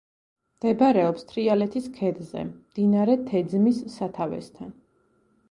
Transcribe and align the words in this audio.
მდებარეობს 0.53 1.27
თრიალეთის 1.31 1.89
ქედზე, 1.99 2.43
მდინარე 2.47 3.19
თეძმის 3.29 3.85
სათავესთან. 3.99 4.75